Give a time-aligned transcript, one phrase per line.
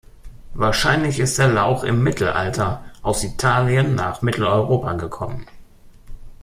[0.55, 5.45] Wahrscheinlich ist der Lauch im Mittelalter aus Italien nach Mitteleuropa gekommen.